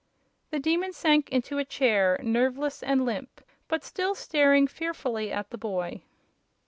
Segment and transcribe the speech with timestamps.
[0.49, 5.59] The Demon sank into a chair, nerveless and limp, but still staring fearfully at the
[5.59, 6.01] boy.